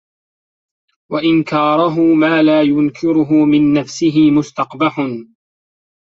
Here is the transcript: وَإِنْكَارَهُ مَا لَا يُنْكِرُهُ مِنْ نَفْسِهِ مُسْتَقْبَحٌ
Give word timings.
وَإِنْكَارَهُ 1.11 1.99
مَا 2.15 2.41
لَا 2.43 2.61
يُنْكِرُهُ 2.61 3.45
مِنْ 3.45 3.73
نَفْسِهِ 3.73 4.31
مُسْتَقْبَحٌ 4.31 4.99